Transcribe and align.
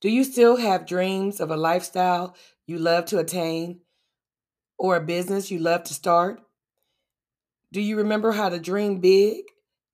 Do 0.00 0.08
you 0.08 0.22
still 0.22 0.56
have 0.56 0.86
dreams 0.86 1.40
of 1.40 1.50
a 1.50 1.56
lifestyle 1.56 2.36
you 2.66 2.78
love 2.78 3.06
to 3.06 3.18
attain 3.18 3.80
or 4.78 4.94
a 4.94 5.00
business 5.00 5.50
you 5.50 5.58
love 5.58 5.84
to 5.84 5.94
start? 5.94 6.40
Do 7.72 7.80
you 7.80 7.96
remember 7.96 8.32
how 8.32 8.48
to 8.48 8.60
dream 8.60 9.00
big 9.00 9.42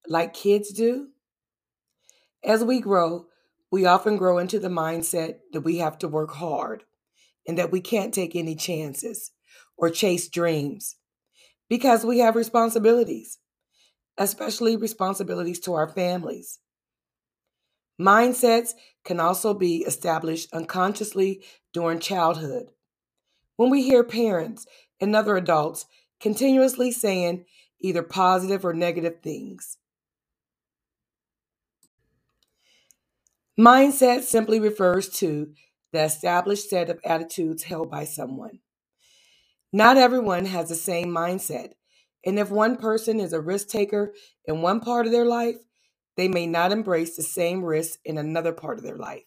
like 0.07 0.35
kids 0.35 0.73
do? 0.73 1.09
As 2.45 2.63
we 2.63 2.81
grow, 2.81 3.27
we 3.73 3.87
often 3.87 4.19
grow 4.19 4.37
into 4.37 4.59
the 4.59 4.69
mindset 4.69 5.39
that 5.53 5.63
we 5.63 5.79
have 5.79 5.99
to 6.01 6.09
work 6.09 6.33
hard 6.33 6.85
and 7.49 7.57
that 7.57 7.73
we 7.73 7.81
can't 7.81 8.13
take 8.13 8.37
any 8.37 8.55
chances 8.55 9.33
or 9.77 9.89
chase 9.89 10.29
dreams 10.29 10.97
because 11.71 12.05
we 12.05 12.19
have 12.19 12.37
responsibilities, 12.37 13.39
especially 14.19 14.77
responsibilities 14.77 15.61
to 15.61 15.73
our 15.73 15.89
families. 15.89 16.61
Mindsets 18.01 18.75
can 19.05 19.21
also 19.21 19.55
be 19.55 19.79
established 19.79 20.53
unconsciously 20.53 21.43
during 21.73 22.01
childhood. 22.01 22.67
When 23.57 23.71
we 23.71 23.83
hear 23.83 24.03
parents 24.03 24.67
and 25.01 25.15
other 25.15 25.37
adults 25.37 25.87
continuously 26.21 26.91
saying 26.91 27.45
either 27.81 28.03
positive 28.03 28.65
or 28.65 28.73
negative 28.73 29.21
things. 29.23 29.79
Mindset 33.59 34.23
simply 34.23 34.59
refers 34.59 35.09
to 35.11 35.53
the 35.93 36.03
established 36.03 36.69
set 36.69 36.91
of 36.91 36.99
attitudes 37.05 37.65
held 37.65 37.91
by 37.91 38.05
someone. 38.05 38.59
Not 39.73 39.97
everyone 39.97 40.47
has 40.47 40.69
the 40.69 40.75
same 40.75 41.09
mindset, 41.09 41.73
and 42.25 42.39
if 42.39 42.51
one 42.51 42.77
person 42.77 43.21
is 43.21 43.33
a 43.33 43.41
risk 43.41 43.69
taker 43.69 44.13
in 44.45 44.63
one 44.63 44.81
part 44.81 45.07
of 45.07 45.13
their 45.13 45.25
life, 45.25 45.57
they 46.17 46.29
may 46.29 46.47
not 46.47 46.73
embrace 46.73 47.17
the 47.17 47.23
same 47.23 47.65
risks 47.65 47.99
in 48.05 48.19
another 48.19 48.53
part 48.53 48.79
of 48.79 48.85
their 48.85 48.97
life. 48.97 49.25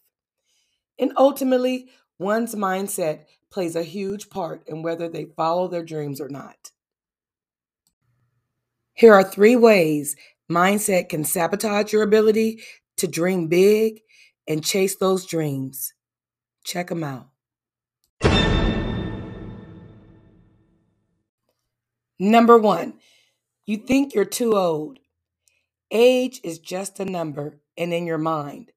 And 1.00 1.14
ultimately, 1.18 1.90
one's 2.18 2.56
mindset 2.56 3.26
plays 3.52 3.76
a 3.76 3.84
huge 3.84 4.30
part 4.30 4.68
in 4.68 4.82
whether 4.82 5.08
they 5.08 5.26
follow 5.26 5.68
their 5.68 5.84
dreams 5.84 6.20
or 6.20 6.30
not. 6.30 6.72
Here 8.94 9.14
are 9.14 9.24
three 9.24 9.56
ways 9.56 10.16
mindset 10.52 11.10
can 11.10 11.24
sabotage 11.24 11.94
your 11.94 12.04
ability 12.04 12.62
to 12.98 13.08
dream 13.08 13.48
big 13.48 14.02
and 14.48 14.64
chase 14.64 14.96
those 14.96 15.26
dreams. 15.26 15.94
Check 16.64 16.88
them 16.88 17.04
out. 17.04 17.28
Number 22.20 22.58
one, 22.58 22.96
you 23.68 23.78
think 23.78 24.16
you're 24.16 24.26
too 24.26 24.56
old. 24.56 24.98
Age 25.92 26.42
is 26.44 26.60
just 26.60 27.00
a 27.00 27.06
number 27.06 27.60
and 27.78 27.94
in 27.94 28.06
your 28.06 28.18
mind. 28.18 28.72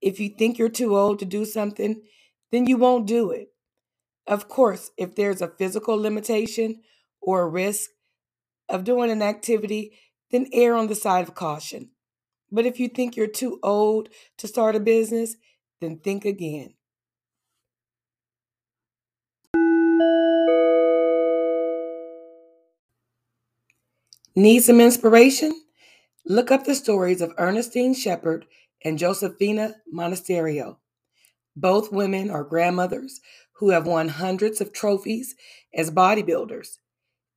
If 0.00 0.18
you 0.18 0.28
think 0.28 0.58
you're 0.58 0.68
too 0.68 0.96
old 0.96 1.20
to 1.20 1.24
do 1.24 1.44
something, 1.44 2.02
then 2.50 2.66
you 2.66 2.76
won't 2.76 3.06
do 3.06 3.30
it. 3.30 3.52
Of 4.26 4.48
course, 4.48 4.90
if 4.96 5.14
there's 5.14 5.40
a 5.40 5.48
physical 5.48 5.96
limitation 5.96 6.82
or 7.20 7.42
a 7.42 7.48
risk 7.48 7.90
of 8.68 8.84
doing 8.84 9.10
an 9.10 9.22
activity, 9.22 9.92
then 10.30 10.48
err 10.52 10.74
on 10.74 10.88
the 10.88 10.94
side 10.94 11.28
of 11.28 11.34
caution. 11.34 11.90
But 12.50 12.66
if 12.66 12.80
you 12.80 12.88
think 12.88 13.16
you're 13.16 13.26
too 13.26 13.58
old 13.62 14.08
to 14.38 14.48
start 14.48 14.74
a 14.74 14.80
business, 14.80 15.36
then 15.80 15.98
think 15.98 16.24
again. 16.24 16.74
Need 24.34 24.60
some 24.60 24.80
inspiration? 24.80 25.52
Look 26.24 26.52
up 26.52 26.64
the 26.64 26.76
stories 26.76 27.20
of 27.20 27.34
Ernestine 27.36 27.94
Shepherd 27.94 28.46
and 28.84 28.96
Josefina 28.96 29.74
Monasterio. 29.92 30.76
Both 31.56 31.90
women 31.90 32.30
are 32.30 32.44
grandmothers 32.44 33.20
who 33.54 33.70
have 33.70 33.88
won 33.88 34.08
hundreds 34.08 34.60
of 34.60 34.72
trophies 34.72 35.34
as 35.74 35.90
bodybuilders. 35.90 36.78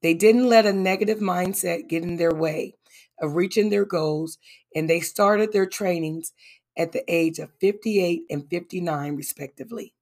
They 0.03 0.13
didn't 0.13 0.49
let 0.49 0.67
a 0.67 0.73
negative 0.73 1.17
mindset 1.17 1.89
get 1.89 2.03
in 2.03 2.17
their 2.17 2.33
way 2.33 2.75
of 3.19 3.35
reaching 3.35 3.69
their 3.69 3.85
goals, 3.85 4.37
and 4.75 4.87
they 4.87 4.99
started 4.99 5.51
their 5.51 5.65
trainings 5.65 6.31
at 6.77 6.91
the 6.91 7.03
age 7.11 7.39
of 7.39 7.49
58 7.59 8.21
and 8.29 8.47
59, 8.47 9.15
respectively. 9.15 9.95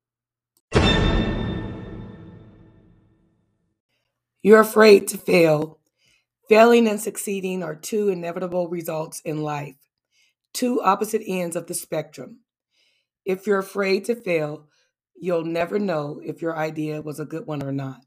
You're 4.42 4.60
afraid 4.60 5.08
to 5.08 5.18
fail 5.18 5.80
Failing 6.50 6.88
and 6.88 7.00
succeeding 7.00 7.64
are 7.64 7.76
two 7.76 8.10
inevitable 8.10 8.68
results 8.68 9.22
in 9.22 9.42
life, 9.42 9.76
two 10.54 10.82
opposite 10.82 11.22
ends 11.26 11.56
of 11.56 11.68
the 11.68 11.74
spectrum. 11.74 12.40
If 13.26 13.48
you're 13.48 13.60
afraid 13.60 14.06
to 14.06 14.16
fail, 14.16 14.68
you'll 15.16 15.46
never 15.46 15.80
know 15.80 16.20
if 16.24 16.42
your 16.42 16.58
idea 16.58 17.02
was 17.02 17.20
a 17.20 17.26
good 17.26 17.48
one 17.48 17.64
or 17.64 17.72
not. 17.72 18.02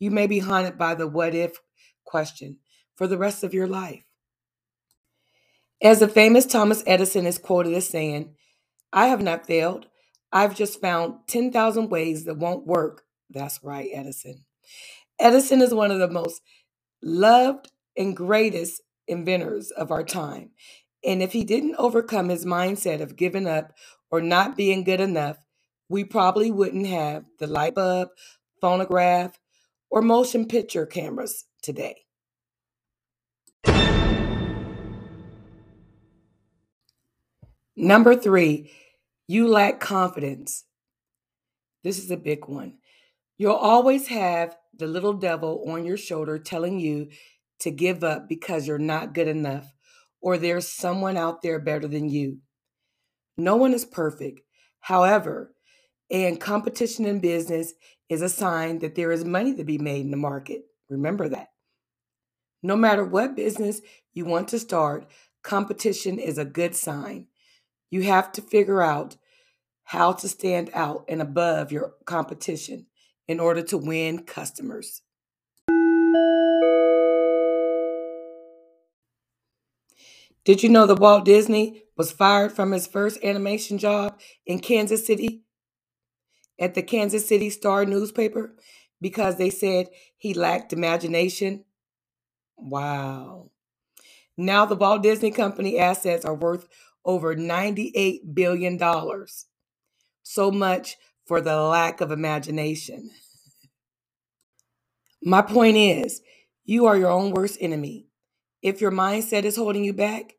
You 0.00 0.10
may 0.10 0.26
be 0.26 0.40
haunted 0.40 0.76
by 0.76 0.94
the 0.94 1.06
what 1.06 1.34
if 1.34 1.60
question 2.04 2.58
for 2.96 3.06
the 3.06 3.18
rest 3.18 3.44
of 3.44 3.54
your 3.54 3.68
life. 3.68 4.02
As 5.80 6.00
the 6.00 6.08
famous 6.08 6.46
Thomas 6.46 6.82
Edison 6.86 7.26
is 7.26 7.38
quoted 7.38 7.74
as 7.74 7.88
saying, 7.88 8.34
I 8.92 9.06
have 9.06 9.22
not 9.22 9.46
failed. 9.46 9.86
I've 10.32 10.56
just 10.56 10.80
found 10.80 11.20
10,000 11.28 11.88
ways 11.88 12.24
that 12.24 12.38
won't 12.38 12.66
work. 12.66 13.04
That's 13.30 13.62
right, 13.62 13.88
Edison. 13.92 14.44
Edison 15.20 15.62
is 15.62 15.72
one 15.72 15.92
of 15.92 16.00
the 16.00 16.08
most 16.08 16.40
loved 17.02 17.70
and 17.96 18.16
greatest 18.16 18.82
inventors 19.06 19.70
of 19.70 19.90
our 19.90 20.04
time. 20.04 20.50
And 21.04 21.22
if 21.22 21.32
he 21.32 21.44
didn't 21.44 21.76
overcome 21.76 22.28
his 22.28 22.44
mindset 22.44 23.00
of 23.00 23.16
giving 23.16 23.46
up 23.46 23.72
or 24.10 24.20
not 24.20 24.56
being 24.56 24.84
good 24.84 25.00
enough, 25.00 25.38
we 25.88 26.04
probably 26.04 26.50
wouldn't 26.50 26.86
have 26.86 27.24
the 27.38 27.46
light 27.46 27.74
bulb, 27.74 28.08
phonograph, 28.60 29.38
or 29.90 30.02
motion 30.02 30.46
picture 30.46 30.86
cameras 30.86 31.44
today. 31.62 32.04
Number 37.76 38.16
three, 38.16 38.72
you 39.28 39.46
lack 39.46 39.78
confidence. 39.78 40.64
This 41.84 41.98
is 42.02 42.10
a 42.10 42.16
big 42.16 42.46
one. 42.46 42.78
You'll 43.38 43.52
always 43.52 44.08
have 44.08 44.56
the 44.76 44.88
little 44.88 45.12
devil 45.12 45.64
on 45.68 45.84
your 45.84 45.96
shoulder 45.96 46.38
telling 46.38 46.80
you 46.80 47.08
to 47.60 47.70
give 47.70 48.02
up 48.02 48.28
because 48.28 48.66
you're 48.66 48.78
not 48.78 49.14
good 49.14 49.28
enough 49.28 49.72
or 50.20 50.36
there's 50.36 50.68
someone 50.68 51.16
out 51.16 51.40
there 51.42 51.60
better 51.60 51.86
than 51.86 52.08
you. 52.08 52.38
No 53.36 53.54
one 53.54 53.72
is 53.72 53.84
perfect. 53.84 54.40
However, 54.80 55.54
and 56.10 56.40
competition 56.40 57.04
in 57.04 57.20
business 57.20 57.74
is 58.08 58.22
a 58.22 58.28
sign 58.28 58.80
that 58.80 58.96
there 58.96 59.12
is 59.12 59.24
money 59.24 59.54
to 59.54 59.64
be 59.64 59.78
made 59.78 60.00
in 60.00 60.10
the 60.10 60.16
market. 60.16 60.62
Remember 60.88 61.28
that. 61.28 61.48
No 62.62 62.74
matter 62.74 63.04
what 63.04 63.36
business 63.36 63.80
you 64.14 64.24
want 64.24 64.48
to 64.48 64.58
start, 64.58 65.06
competition 65.44 66.18
is 66.18 66.38
a 66.38 66.44
good 66.44 66.74
sign. 66.74 67.28
You 67.90 68.02
have 68.02 68.32
to 68.32 68.42
figure 68.42 68.82
out 68.82 69.16
how 69.84 70.12
to 70.12 70.28
stand 70.28 70.70
out 70.74 71.04
and 71.08 71.22
above 71.22 71.70
your 71.70 71.94
competition 72.04 72.86
in 73.28 73.38
order 73.38 73.62
to 73.62 73.78
win 73.78 74.24
customers. 74.24 75.02
Did 80.44 80.62
you 80.62 80.70
know 80.70 80.86
that 80.86 80.98
Walt 80.98 81.26
Disney 81.26 81.82
was 81.94 82.10
fired 82.10 82.52
from 82.52 82.72
his 82.72 82.86
first 82.86 83.22
animation 83.22 83.76
job 83.76 84.18
in 84.46 84.60
Kansas 84.60 85.06
City 85.06 85.42
at 86.58 86.74
the 86.74 86.82
Kansas 86.82 87.28
City 87.28 87.50
Star 87.50 87.84
newspaper 87.84 88.56
because 88.98 89.36
they 89.36 89.50
said 89.50 89.88
he 90.16 90.32
lacked 90.32 90.72
imagination? 90.72 91.64
Wow. 92.56 93.50
Now 94.38 94.64
the 94.64 94.74
Walt 94.74 95.02
Disney 95.02 95.30
Company 95.30 95.78
assets 95.78 96.24
are 96.24 96.34
worth 96.34 96.66
over 97.04 97.34
$98 97.34 98.34
billion. 98.34 98.78
So 100.22 100.50
much 100.50 100.96
for 101.28 101.42
the 101.42 101.60
lack 101.60 102.00
of 102.00 102.10
imagination. 102.10 103.10
My 105.22 105.42
point 105.42 105.76
is, 105.76 106.22
you 106.64 106.86
are 106.86 106.96
your 106.96 107.10
own 107.10 107.32
worst 107.32 107.58
enemy. 107.60 108.06
If 108.62 108.80
your 108.80 108.90
mindset 108.90 109.44
is 109.44 109.56
holding 109.56 109.84
you 109.84 109.92
back 109.92 110.36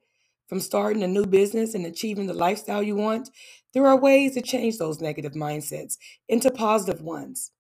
from 0.48 0.60
starting 0.60 1.04
a 1.04 1.08
new 1.08 1.26
business 1.26 1.76
and 1.76 1.86
achieving 1.86 2.26
the 2.26 2.34
lifestyle 2.34 2.82
you 2.82 2.96
want, 2.96 3.30
there 3.74 3.86
are 3.86 3.96
ways 3.96 4.34
to 4.34 4.42
change 4.42 4.80
those 4.80 5.00
negative 5.00 5.34
mindsets 5.34 5.98
into 6.28 6.50
positive 6.50 7.02
ones 7.02 7.52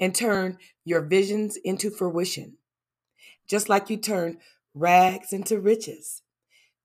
and 0.00 0.12
turn 0.12 0.58
your 0.84 1.02
visions 1.02 1.56
into 1.64 1.90
fruition, 1.90 2.56
just 3.48 3.68
like 3.68 3.88
you 3.88 3.96
turn 3.96 4.38
rags 4.74 5.32
into 5.32 5.60
riches. 5.60 6.22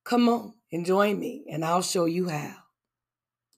Come 0.04 0.30
on 0.30 0.54
and 0.72 0.86
join 0.86 1.20
me, 1.20 1.46
and 1.50 1.66
I'll 1.66 1.82
show 1.82 2.06
you 2.06 2.30
how. 2.30 2.63